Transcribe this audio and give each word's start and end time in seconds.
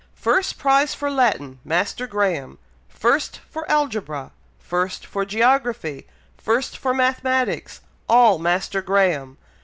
"First 0.15 0.57
prize 0.57 0.95
for 0.95 1.11
Latin! 1.11 1.59
Master 1.63 2.07
Graham! 2.07 2.57
First 2.89 3.39
for 3.51 3.69
algebra, 3.69 4.31
first 4.57 5.05
for 5.05 5.25
geography, 5.25 6.07
first 6.39 6.75
for 6.75 6.91
mathematics, 6.91 7.81
all 8.09 8.39
Master 8.39 8.81
Graham!!! 8.81 9.37